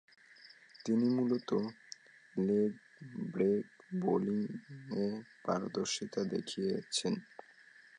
[0.85, 1.51] তিনি মূলতঃ
[2.39, 2.71] leg
[3.31, 3.65] break
[4.01, 5.05] বোলিংয়ে
[5.45, 7.13] পারদর্শিতা দেখিয়েছেন।